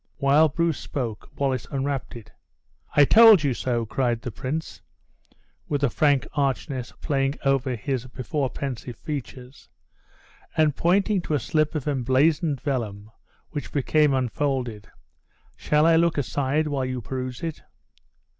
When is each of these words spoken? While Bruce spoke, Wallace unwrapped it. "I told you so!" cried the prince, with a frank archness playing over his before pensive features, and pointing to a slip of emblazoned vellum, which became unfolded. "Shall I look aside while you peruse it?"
While 0.17 0.49
Bruce 0.49 0.79
spoke, 0.79 1.29
Wallace 1.35 1.67
unwrapped 1.69 2.15
it. 2.15 2.31
"I 2.95 3.05
told 3.05 3.43
you 3.43 3.53
so!" 3.53 3.85
cried 3.85 4.23
the 4.23 4.31
prince, 4.31 4.81
with 5.67 5.83
a 5.83 5.91
frank 5.91 6.25
archness 6.33 6.91
playing 7.01 7.35
over 7.45 7.75
his 7.75 8.07
before 8.07 8.49
pensive 8.49 8.95
features, 8.97 9.69
and 10.57 10.75
pointing 10.75 11.21
to 11.21 11.35
a 11.35 11.39
slip 11.39 11.75
of 11.75 11.87
emblazoned 11.87 12.61
vellum, 12.61 13.11
which 13.51 13.71
became 13.71 14.15
unfolded. 14.15 14.89
"Shall 15.55 15.85
I 15.85 15.97
look 15.97 16.17
aside 16.17 16.67
while 16.67 16.83
you 16.85 16.99
peruse 17.01 17.43
it?" 17.43 17.61